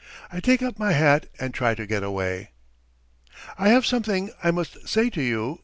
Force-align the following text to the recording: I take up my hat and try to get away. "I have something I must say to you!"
I 0.31 0.39
take 0.39 0.63
up 0.63 0.79
my 0.79 0.93
hat 0.93 1.27
and 1.39 1.53
try 1.53 1.75
to 1.75 1.85
get 1.85 2.01
away. 2.01 2.49
"I 3.55 3.69
have 3.69 3.85
something 3.85 4.31
I 4.43 4.49
must 4.49 4.89
say 4.89 5.11
to 5.11 5.21
you!" 5.21 5.59